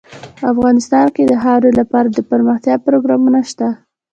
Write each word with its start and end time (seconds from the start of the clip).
افغانستان 0.51 1.05
کې 1.15 1.23
د 1.25 1.33
خاوره 1.43 1.71
لپاره 1.79 2.07
دپرمختیا 2.09 2.75
پروګرامونه 2.85 3.39
شته. 3.49 3.67